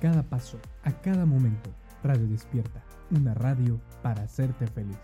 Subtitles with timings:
[0.00, 1.70] cada paso, a cada momento.
[2.02, 4.96] Radio Despierta, una radio para hacerte feliz.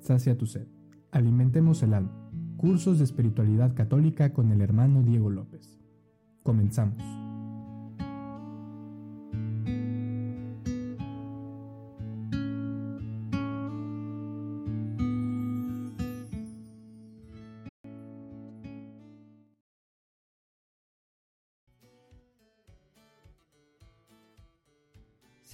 [0.00, 0.68] Sacia tu sed.
[1.10, 2.23] Alimentemos el alma.
[2.56, 5.78] Cursos de espiritualidad católica con el hermano Diego López.
[6.42, 7.02] Comenzamos.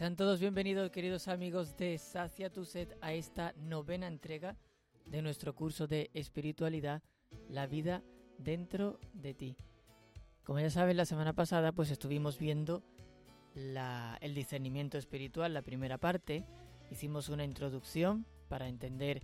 [0.00, 4.56] Sean todos bienvenidos, queridos amigos de Sacia tu Sed, a esta novena entrega
[5.06, 7.02] de nuestro curso de espiritualidad,
[7.48, 8.02] La vida
[8.38, 9.56] dentro de ti.
[10.44, 12.82] Como ya saben, la semana pasada pues estuvimos viendo
[13.54, 16.44] el discernimiento espiritual, la primera parte.
[16.90, 19.22] Hicimos una introducción para entender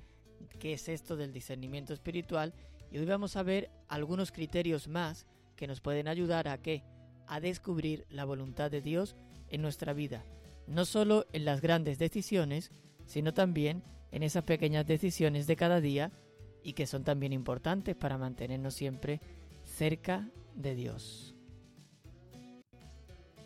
[0.61, 2.55] qué es esto del discernimiento espiritual
[2.91, 6.85] y hoy vamos a ver algunos criterios más que nos pueden ayudar a qué?
[7.27, 9.17] A descubrir la voluntad de Dios
[9.49, 10.25] en nuestra vida
[10.67, 12.71] no solo en las grandes decisiones,
[13.07, 16.13] sino también en esas pequeñas decisiones de cada día
[16.63, 19.21] y que son también importantes para mantenernos siempre
[19.65, 21.35] cerca de Dios.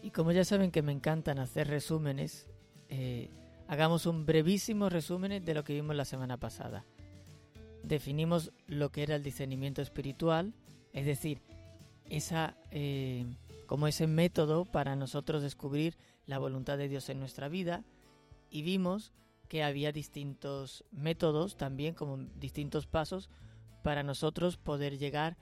[0.03, 2.49] Y como ya saben que me encantan hacer resúmenes,
[2.89, 3.29] eh,
[3.69, 6.85] hagamos un brevísimo resumen de lo que vimos la semana pasada.
[7.83, 10.55] Definimos lo que era el discernimiento espiritual,
[10.93, 11.43] es decir,
[12.09, 13.27] esa eh,
[13.67, 17.85] como ese método para nosotros descubrir la voluntad de Dios en nuestra vida
[18.51, 19.13] y vimos
[19.51, 23.29] que había distintos métodos también como distintos pasos
[23.83, 25.37] para nosotros poder llegar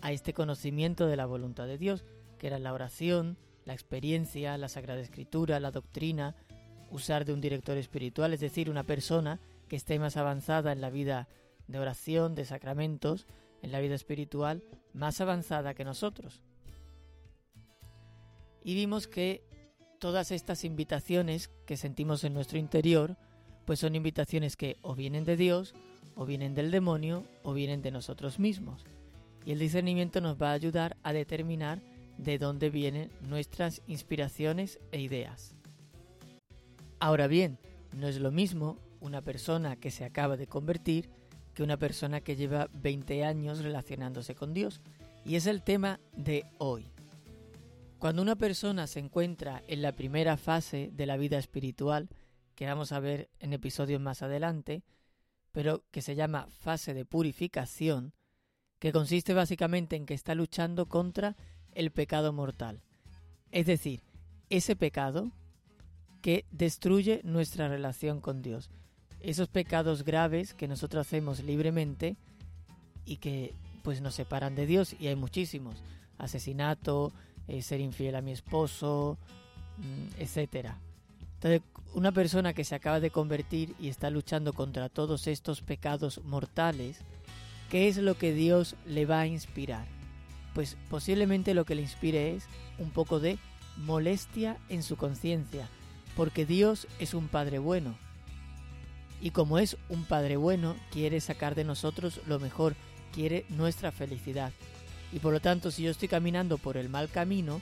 [0.00, 2.04] a este conocimiento de la voluntad de Dios,
[2.36, 6.34] que era la oración, la experiencia, la Sagrada Escritura, la doctrina,
[6.90, 10.90] usar de un director espiritual, es decir, una persona que esté más avanzada en la
[10.90, 11.28] vida
[11.68, 13.28] de oración, de sacramentos,
[13.62, 16.42] en la vida espiritual, más avanzada que nosotros.
[18.64, 19.46] Y vimos que
[20.00, 23.16] todas estas invitaciones que sentimos en nuestro interior,
[23.64, 25.74] pues son invitaciones que o vienen de Dios,
[26.14, 28.84] o vienen del demonio, o vienen de nosotros mismos.
[29.44, 31.80] Y el discernimiento nos va a ayudar a determinar
[32.18, 35.54] de dónde vienen nuestras inspiraciones e ideas.
[37.00, 37.58] Ahora bien,
[37.92, 41.10] no es lo mismo una persona que se acaba de convertir
[41.54, 44.80] que una persona que lleva 20 años relacionándose con Dios.
[45.24, 46.86] Y es el tema de hoy.
[47.98, 52.08] Cuando una persona se encuentra en la primera fase de la vida espiritual,
[52.54, 54.82] que vamos a ver en episodios más adelante,
[55.52, 58.12] pero que se llama fase de purificación,
[58.78, 61.36] que consiste básicamente en que está luchando contra
[61.72, 62.82] el pecado mortal.
[63.50, 64.02] Es decir,
[64.50, 65.30] ese pecado
[66.20, 68.70] que destruye nuestra relación con Dios.
[69.20, 72.16] Esos pecados graves que nosotros hacemos libremente
[73.04, 75.76] y que pues nos separan de Dios y hay muchísimos.
[76.18, 77.12] Asesinato,
[77.46, 79.18] eh, ser infiel a mi esposo,
[79.78, 80.78] mm, etcétera.
[81.92, 86.98] Una persona que se acaba de convertir y está luchando contra todos estos pecados mortales,
[87.70, 89.86] ¿qué es lo que Dios le va a inspirar?
[90.54, 92.44] Pues posiblemente lo que le inspire es
[92.78, 93.38] un poco de
[93.76, 95.68] molestia en su conciencia,
[96.16, 97.94] porque Dios es un Padre bueno.
[99.20, 102.74] Y como es un Padre bueno, quiere sacar de nosotros lo mejor,
[103.12, 104.52] quiere nuestra felicidad.
[105.12, 107.60] Y por lo tanto, si yo estoy caminando por el mal camino,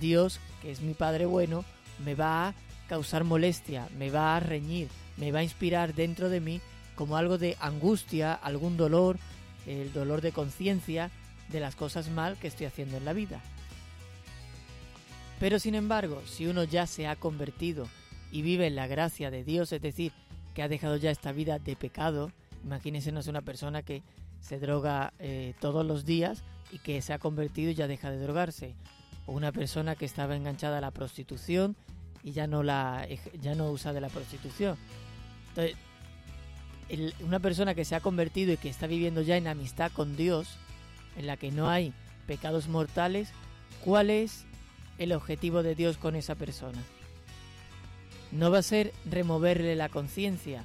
[0.00, 1.64] Dios, que es mi Padre bueno,
[2.04, 2.54] me va a
[2.90, 6.60] causar molestia, me va a reñir, me va a inspirar dentro de mí
[6.96, 9.16] como algo de angustia, algún dolor,
[9.64, 11.12] el dolor de conciencia
[11.50, 13.40] de las cosas mal que estoy haciendo en la vida.
[15.38, 17.86] Pero sin embargo, si uno ya se ha convertido
[18.32, 20.10] y vive en la gracia de Dios, es decir,
[20.52, 22.32] que ha dejado ya esta vida de pecado,
[22.64, 24.02] imagínense no es una persona que
[24.40, 28.18] se droga eh, todos los días y que se ha convertido y ya deja de
[28.18, 28.74] drogarse.
[29.26, 31.76] O una persona que estaba enganchada a la prostitución
[32.22, 33.06] y ya no, la,
[33.40, 34.76] ya no usa de la prostitución.
[35.48, 35.76] Entonces,
[37.20, 40.56] una persona que se ha convertido y que está viviendo ya en amistad con Dios,
[41.16, 41.92] en la que no hay
[42.26, 43.30] pecados mortales,
[43.84, 44.44] ¿cuál es
[44.98, 46.82] el objetivo de Dios con esa persona?
[48.32, 50.64] No va a ser removerle la conciencia,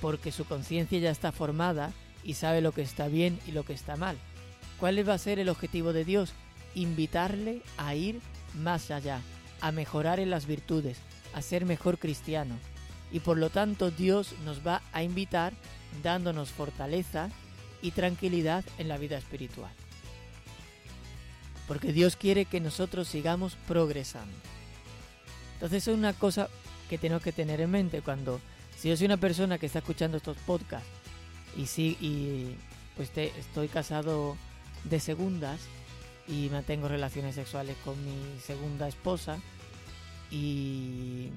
[0.00, 1.92] porque su conciencia ya está formada
[2.22, 4.16] y sabe lo que está bien y lo que está mal.
[4.78, 6.32] ¿Cuál va a ser el objetivo de Dios?
[6.74, 8.20] Invitarle a ir
[8.54, 9.20] más allá,
[9.60, 10.98] a mejorar en las virtudes,
[11.34, 12.56] a ser mejor cristiano.
[13.12, 15.52] Y por lo tanto Dios nos va a invitar
[16.02, 17.28] dándonos fortaleza
[17.82, 19.72] y tranquilidad en la vida espiritual.
[21.66, 24.36] porque Dios quiere que nosotros sigamos progresando.
[25.54, 26.48] Entonces es una cosa
[26.90, 28.40] que tenemos que tener en mente cuando,
[28.76, 30.88] si yo soy una persona que está escuchando estos podcasts
[31.56, 32.54] y, sí, y
[32.96, 34.36] pues estoy casado
[34.84, 35.60] de segundas
[36.26, 39.38] y mantengo relaciones sexuales con mi segunda esposa
[40.30, 41.30] y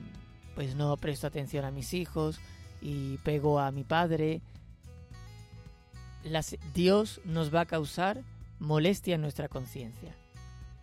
[0.56, 2.40] pues no presto atención a mis hijos
[2.82, 4.42] y pego a mi padre,
[6.74, 8.24] Dios nos va a causar
[8.60, 10.16] molestia en nuestra conciencia.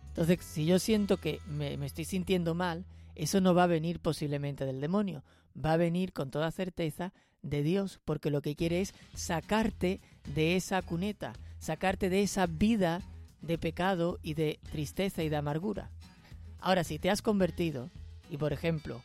[0.07, 2.85] Entonces, si yo siento que me, estoy sintiendo mal,
[3.15, 5.23] eso no va a venir posiblemente del demonio,
[5.63, 7.11] va a venir con toda certeza
[7.41, 9.99] de Dios, porque lo que quiere es sacarte
[10.33, 13.01] de esa cuneta, sacarte de esa vida
[13.45, 15.89] de pecado y de tristeza y de amargura.
[16.59, 17.89] Ahora, si te has convertido
[18.29, 19.01] y, por ejemplo,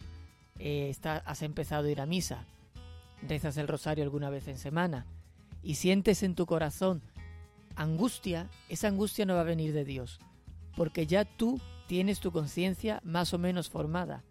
[0.59, 2.45] eh, has empezado a ir a misa,
[3.27, 5.07] rezas el rosario alguna vez en semana
[5.63, 7.03] y sientes en tu corazón
[7.77, 10.19] angustia, esa angustia no va a venir de Dios,
[10.77, 14.23] porque ya tú tienes tu conciencia más o menos formada.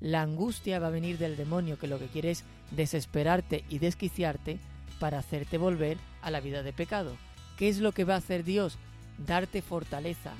[0.00, 4.58] La angustia va a venir del demonio que lo que quiere es desesperarte y desquiciarte
[4.98, 7.16] para hacerte volver a la vida de pecado.
[7.56, 8.78] ¿Qué es lo que va a hacer Dios?
[9.18, 10.32] Darte fortaleza.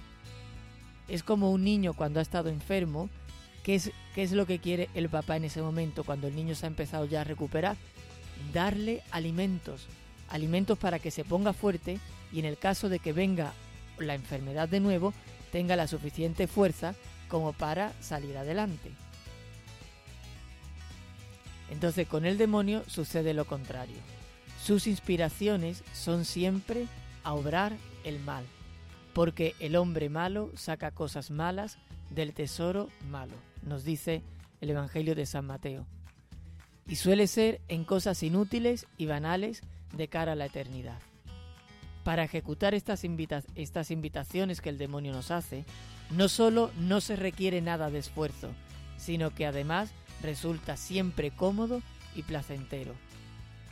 [1.09, 3.09] Es como un niño cuando ha estado enfermo.
[3.63, 6.55] ¿Qué es, qué es lo que quiere el papá en ese momento cuando el niño
[6.55, 7.77] se ha empezado ya a recuperar?
[8.53, 9.87] Darle alimentos.
[10.29, 11.99] Alimentos para que se ponga fuerte
[12.33, 13.53] y en el caso de que venga
[13.99, 15.13] la enfermedad de nuevo,
[15.53, 16.95] tenga la suficiente fuerza
[17.29, 18.91] como para salir adelante.
[21.71, 23.97] Entonces con el demonio sucede lo contrario.
[24.63, 26.87] Sus inspiraciones son siempre
[27.25, 28.45] a obrar el mal,
[29.17, 31.79] porque el hombre malo saca cosas malas
[32.11, 33.33] del tesoro malo,
[33.63, 34.23] nos dice
[34.61, 35.87] el Evangelio de San Mateo.
[36.87, 39.63] Y suele ser en cosas inútiles y banales
[39.97, 40.99] de cara a la eternidad.
[42.05, 45.65] Para ejecutar estas, invitaciones que el demonio nos hace,
[46.11, 48.51] no solo no se requiere nada de esfuerzo,
[48.99, 51.81] sino que además resulta siempre cómodo
[52.15, 52.93] y placentero.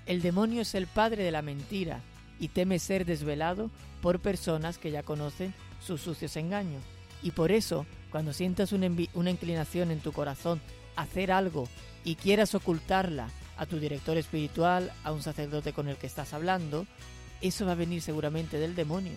[0.07, 2.01] El demonio es el padre de la mentira
[2.39, 3.71] y teme ser desvelado
[4.03, 6.83] por personas que ya conocen sus sucios engaños.
[7.23, 10.61] Y por eso, cuando sientas una, inclinación en tu corazón
[10.97, 11.69] a hacer algo
[12.05, 16.87] y quieras ocultarla a tu director espiritual, a un sacerdote con el que estás hablando,
[17.41, 19.17] eso va a venir seguramente del demonio.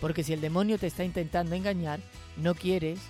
[0.00, 2.00] Porque si el demonio te está intentando engañar,
[2.36, 3.00] no quieres,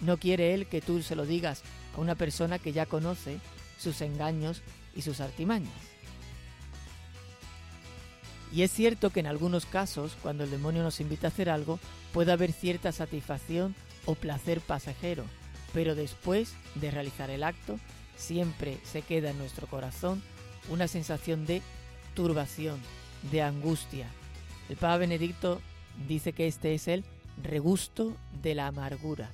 [0.00, 1.62] no quiere él que tú se lo digas
[1.96, 3.38] a una persona que ya conoce
[3.78, 4.62] sus engaños
[4.94, 5.72] y sus artimañas.
[8.52, 11.78] Y es cierto que en algunos casos, cuando el demonio nos invita a hacer algo,
[12.12, 13.74] puede haber cierta satisfacción
[14.06, 15.24] o placer pasajero,
[15.74, 17.78] pero después de realizar el acto,
[18.16, 20.22] siempre se queda en nuestro corazón
[20.70, 21.62] una sensación de
[22.14, 22.80] turbación,
[23.30, 24.06] de angustia.
[24.68, 25.60] El Papa Benedicto
[26.08, 27.04] dice que este es el
[27.42, 29.30] regusto de la amargura.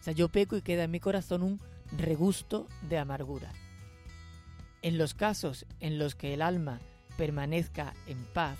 [0.00, 1.60] O sea, yo peco y queda en mi corazón un
[1.96, 3.52] regusto de amargura.
[4.82, 6.80] En los casos en los que el alma
[7.18, 8.56] permanezca en paz,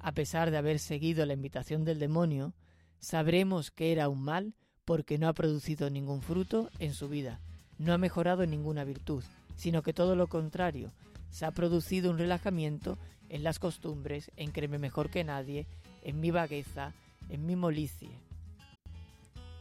[0.00, 2.52] a pesar de haber seguido la invitación del demonio,
[2.98, 4.54] sabremos que era un mal
[4.84, 7.40] porque no ha producido ningún fruto en su vida,
[7.78, 9.22] no ha mejorado ninguna virtud,
[9.54, 10.92] sino que todo lo contrario,
[11.30, 15.68] se ha producido un relajamiento en las costumbres, en creerme mejor que nadie,
[16.02, 16.92] en mi vagueza,
[17.28, 18.10] en mi molicie.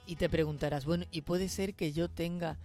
[0.08, 2.58] Y te preguntarás, bueno, ¿y puede ser que yo tenga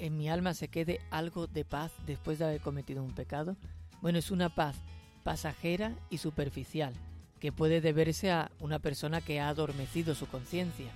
[0.00, 3.56] en mi alma se quede algo de paz después de haber cometido un pecado?
[4.04, 4.76] Bueno, es una paz
[5.22, 6.92] pasajera y superficial,
[7.40, 10.90] que puede deberse a una persona que ha adormecido su conciencia,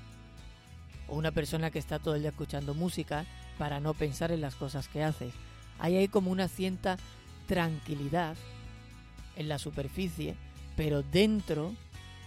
[1.08, 3.24] o una persona que está todo el día escuchando música
[3.56, 5.30] para no pensar en las cosas que hace.
[5.78, 6.98] Ahí hay como una cierta
[7.46, 8.36] tranquilidad
[9.36, 10.34] en la superficie,
[10.76, 11.72] pero dentro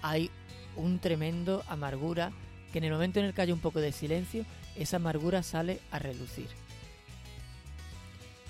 [0.01, 0.31] hay
[0.75, 2.31] un tremendo amargura
[2.71, 5.79] que en el momento en el que hay un poco de silencio, esa amargura sale
[5.91, 6.47] a relucir.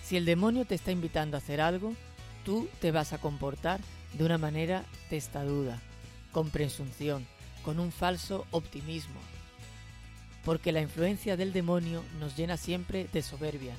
[0.02, 1.94] Si el demonio te está invitando a hacer algo,
[2.44, 3.80] tú te vas a comportar
[4.14, 5.80] de una manera testaduda,
[6.32, 7.26] con presunción,
[7.64, 9.20] con un falso optimismo.
[10.44, 13.76] Porque la influencia del demonio nos llena siempre de soberbia,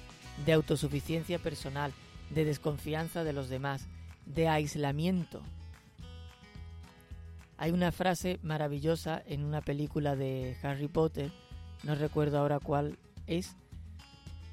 [0.46, 1.92] de autosuficiencia personal,
[2.30, 3.86] de desconfianza de los demás,
[4.26, 5.42] de aislamiento.
[7.58, 11.32] Hay una frase maravillosa en una película de Harry Potter,
[11.82, 13.56] no recuerdo ahora cuál es,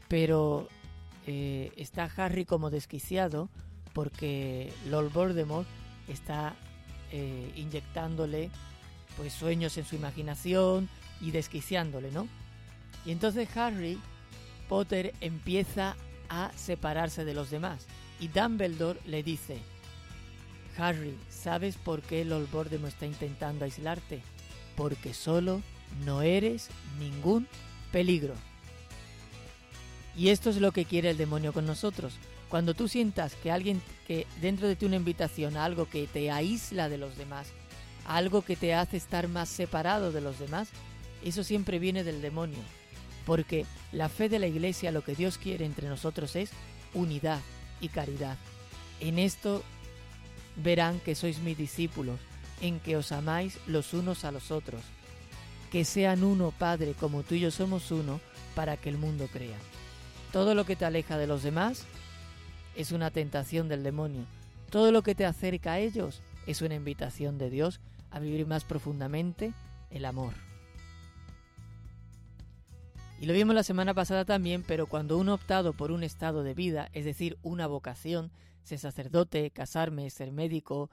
[0.07, 0.67] pero
[1.27, 3.49] eh, está Harry como desquiciado
[3.93, 5.67] porque Lord Voldemort
[6.07, 6.55] está
[7.11, 8.49] eh, inyectándole
[9.17, 10.89] pues sueños en su imaginación
[11.21, 12.27] y desquiciándole, ¿no?
[13.05, 13.99] Y entonces Harry
[14.67, 15.95] Potter empieza
[16.29, 17.85] a separarse de los demás
[18.19, 19.57] y Dumbledore le dice,
[20.77, 24.21] Harry, ¿sabes por qué Lord Voldemort está intentando aislarte?
[24.79, 25.61] porque solo
[26.05, 26.69] no eres
[26.99, 27.49] ningún
[27.91, 28.33] peligro.
[30.15, 32.13] Y esto es lo que quiere el demonio con nosotros.
[32.49, 36.89] Cuando tú sientas que alguien que dentro de ti una invitación algo que te aísla
[36.89, 37.47] de los demás,
[38.05, 40.69] algo que te hace estar más separado de los demás,
[41.23, 42.57] eso siempre viene del demonio.
[43.25, 46.49] Porque la fe de la iglesia, lo que Dios quiere entre nosotros es
[46.95, 47.39] unidad
[47.81, 48.37] y caridad.
[48.99, 49.63] En esto
[50.55, 52.19] verán que sois mis discípulos,
[52.61, 54.81] en que os amáis los unos a los otros.
[55.71, 58.19] Que sean uno, Padre, como tú y yo somos uno,
[58.55, 59.57] para que el mundo crea.
[60.33, 61.85] Todo lo que te aleja de los demás
[62.75, 64.25] es una tentación del demonio.
[64.69, 67.79] Todo lo que te acerca a ellos es una invitación de Dios
[68.11, 69.53] a vivir más profundamente
[69.89, 70.33] el amor.
[73.21, 76.41] Y lo vimos la semana pasada también, pero cuando uno ha optado por un estado
[76.43, 78.31] de vida, es decir, una vocación,
[78.63, 80.89] ser sacerdote, casarme, ser médico,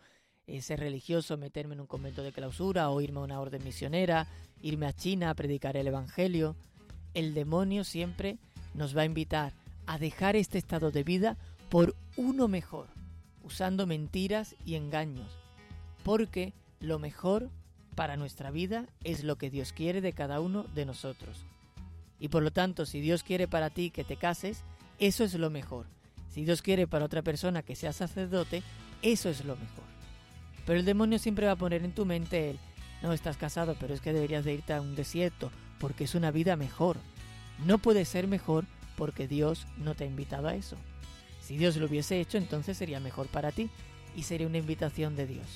[0.49, 4.26] eh, ser religioso, meterme en un convento de clausura o irme a una orden misionera,
[4.61, 6.56] irme a China a predicar el Evangelio,
[7.14, 8.38] el demonio siempre
[8.75, 9.52] nos va a invitar
[9.87, 11.37] a dejar este estado de vida
[11.68, 12.88] por uno mejor,
[13.42, 15.28] usando mentiras y engaños,
[16.04, 17.50] porque lo mejor
[17.94, 21.44] para nuestra vida es lo que Dios quiere de cada uno de nosotros.
[22.20, 24.62] Y por lo tanto, si Dios quiere para ti que te cases,
[24.99, 25.87] eso es lo mejor.
[26.30, 28.62] Si Dios quiere para otra persona que sea sacerdote,
[29.02, 29.85] eso es lo mejor.
[30.66, 32.58] Pero el demonio siempre va a poner en tu mente el,
[33.02, 36.30] no estás casado, pero es que deberías de irte a un desierto, porque es una
[36.30, 36.96] vida mejor.
[37.64, 38.64] No puede ser mejor
[38.96, 40.76] porque Dios no te ha invitado a eso.
[41.46, 43.70] Si Dios lo hubiese hecho, entonces sería mejor para ti
[44.16, 45.46] y sería una invitación de Dios.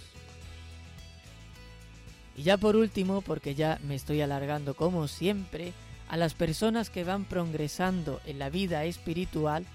[2.37, 5.73] Y ya por último, porque ya me estoy alargando como siempre,
[6.09, 9.67] a las personas que van progresando en la vida espiritual,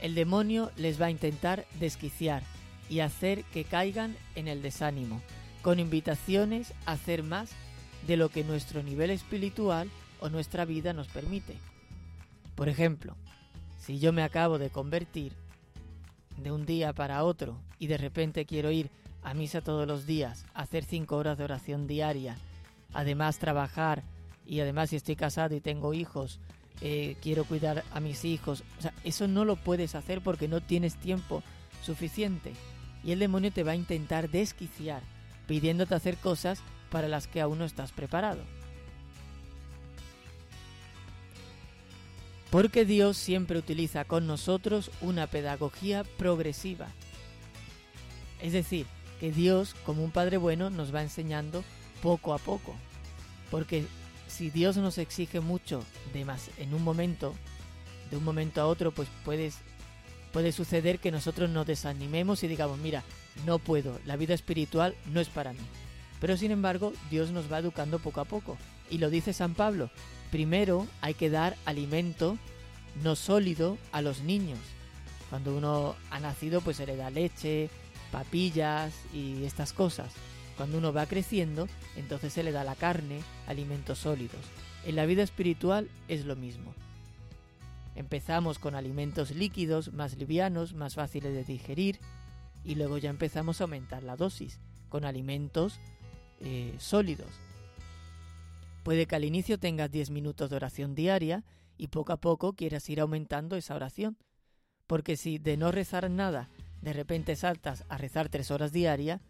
[0.00, 2.42] el demonio les va a intentar desquiciar
[2.88, 5.20] y hacer que caigan en el desánimo,
[5.60, 7.50] con invitaciones a hacer más
[8.06, 9.90] de lo que nuestro nivel espiritual
[10.20, 11.56] o nuestra vida nos permite.
[12.54, 13.16] Por ejemplo,
[13.86, 15.32] si yo me acabo de convertir
[16.38, 18.90] de un día para otro y de repente quiero ir
[19.22, 22.36] a misa todos los días, hacer cinco horas de oración diaria,
[22.92, 24.02] además trabajar
[24.44, 26.40] y además si estoy casado y tengo hijos,
[26.80, 28.64] eh, quiero cuidar a mis hijos.
[29.04, 31.44] Eso no lo puedes hacer porque no tienes tiempo
[31.80, 32.54] suficiente.
[33.04, 35.02] Y el demonio te va a intentar desquiciar,
[35.46, 38.42] pidiéndote hacer cosas para las que aún no estás preparado.
[42.50, 46.88] Porque Dios siempre utiliza con nosotros una pedagogía progresiva.
[48.40, 48.86] Es decir,
[49.20, 51.64] que Dios, como un Padre bueno, nos va enseñando
[52.02, 52.74] poco a poco.
[53.50, 53.86] Porque
[54.28, 57.34] si Dios nos exige mucho de más en un momento,
[58.10, 63.02] de un momento a otro, pues puede suceder que nosotros nos desanimemos y digamos, mira,
[63.44, 65.60] no puedo, la vida espiritual no es para mí.
[66.20, 68.56] Pero sin embargo, Dios nos va educando poco a poco.
[68.90, 69.90] Y lo dice San Pablo,
[70.36, 72.36] primero hay que dar alimento
[73.02, 74.58] no sólido a los niños.
[75.30, 77.70] Cuando uno ha nacido, pues se le da leche,
[78.12, 80.12] papillas y estas cosas.
[80.58, 84.42] Cuando uno va creciendo, entonces se le da la carne, alimentos sólidos.
[84.84, 86.74] En la vida espiritual es lo mismo.
[87.94, 91.98] Empezamos con alimentos líquidos, más livianos, más fáciles de digerir,
[92.62, 95.80] y luego ya empezamos a aumentar la dosis con alimentos
[96.42, 97.30] eh, sólidos.
[98.86, 101.42] Puede que al inicio tengas 10 minutos de oración diaria
[101.76, 104.16] y poco a poco quieras ir aumentando esa oración.
[104.86, 106.48] Porque si de no rezar nada
[106.82, 109.20] de repente saltas a rezar tres horas diarias,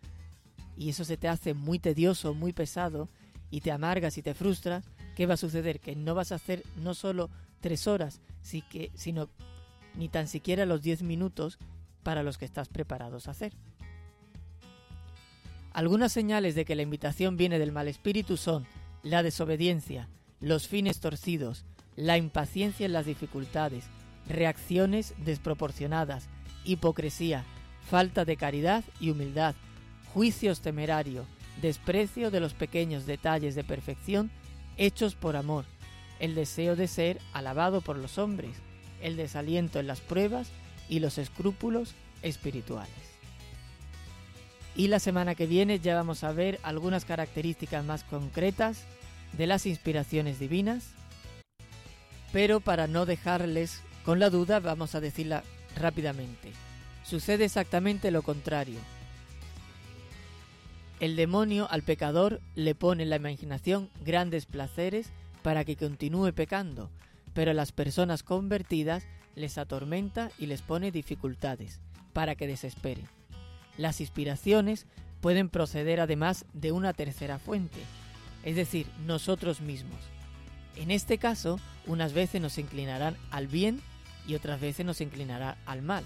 [0.77, 3.09] y eso se te hace muy tedioso, muy pesado,
[3.49, 4.85] y te amargas y te frustras,
[5.17, 5.81] ¿qué va a suceder?
[5.81, 7.31] Que no vas a hacer no solo
[7.63, 9.31] tres horas, sino
[9.95, 11.59] ni tan siquiera los diez minutos
[12.03, 13.55] para los que estás preparados a hacer.
[15.73, 18.67] Algunas señales de que la invitación viene del mal espíritu son
[19.07, 20.09] la desobediencia,
[20.41, 23.85] los fines torcidos, la impaciencia en las dificultades,
[24.29, 26.29] reacciones desproporcionadas,
[26.65, 27.45] hipocresía,
[27.89, 29.55] falta de caridad y humildad,
[30.13, 31.25] juicios temerarios,
[31.63, 34.33] desprecio de los pequeños detalles de perfección
[34.77, 35.67] hechos por amor,
[36.19, 38.57] el deseo de ser alabado por los hombres,
[39.01, 40.49] el desaliento en las pruebas
[40.89, 43.16] y los escrúpulos espirituales.
[44.77, 48.85] Y la semana que viene ya vamos a ver algunas características más concretas
[49.33, 50.91] de las inspiraciones divinas,
[52.33, 55.43] pero para no dejarles con la duda vamos a decirla
[55.77, 56.53] rápidamente.
[57.05, 58.79] Sucede exactamente lo contrario.
[61.01, 65.09] El demonio al pecador le pone en la imaginación grandes placeres
[65.43, 66.91] para que continúe pecando,
[67.33, 71.81] pero a las personas convertidas les atormenta y les pone dificultades
[72.13, 73.16] para que desesperen.
[73.79, 74.87] Las inspiraciones
[75.21, 77.79] pueden proceder además de una tercera fuente,
[78.45, 79.99] es decir, nosotros mismos.
[80.77, 83.81] En este caso, unas veces nos inclinarán al bien
[84.27, 86.05] y otras veces nos inclinará al mal,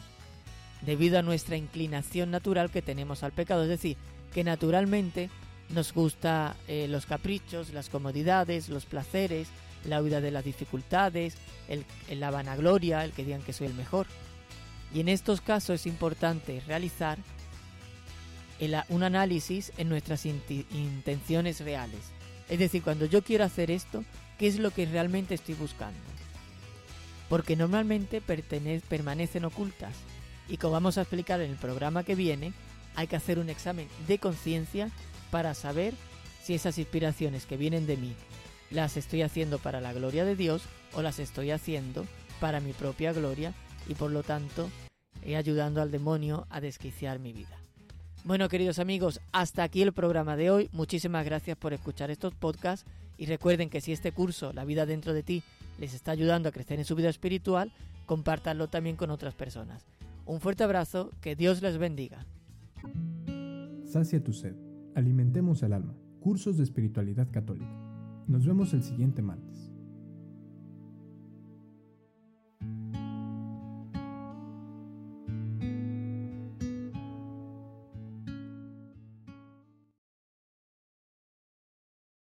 [0.82, 3.96] debido a nuestra inclinación natural que tenemos al pecado, es decir,
[4.32, 5.28] que naturalmente
[5.70, 9.48] nos gusta eh, los caprichos, las comodidades, los placeres,
[9.84, 11.36] la huida de las dificultades,
[11.68, 11.84] el,
[12.18, 14.06] la vanagloria, el que digan que soy el mejor.
[14.92, 17.18] Y en estos casos es importante realizar
[18.88, 22.00] un análisis en nuestras intenciones reales.
[22.48, 24.04] Es decir, cuando yo quiero hacer esto,
[24.38, 25.98] ¿qué es lo que realmente estoy buscando?
[27.28, 29.94] Porque normalmente permanecen ocultas.
[30.48, 32.52] Y como vamos a explicar en el programa que viene,
[32.96, 34.90] hay que hacer un examen de conciencia
[35.30, 35.94] para saber
[36.42, 38.14] si esas inspiraciones que vienen de mí
[38.70, 40.62] las estoy haciendo para la gloria de Dios
[40.92, 42.06] o las estoy haciendo
[42.40, 43.52] para mi propia gloria
[43.88, 44.70] y por lo tanto
[45.22, 47.59] he ayudando al demonio a desquiciar mi vida.
[48.24, 50.68] Bueno, queridos amigos, hasta aquí el programa de hoy.
[50.72, 52.86] Muchísimas gracias por escuchar estos podcasts
[53.16, 55.42] y recuerden que si este curso, La vida dentro de ti,
[55.78, 57.72] les está ayudando a crecer en su vida espiritual,
[58.04, 59.86] compártanlo también con otras personas.
[60.26, 62.26] Un fuerte abrazo, que Dios les bendiga.
[63.84, 64.54] Sacia tu sed,
[64.94, 65.94] alimentemos el alma.
[66.20, 67.74] Cursos de espiritualidad católica.
[68.26, 69.69] Nos vemos el siguiente martes.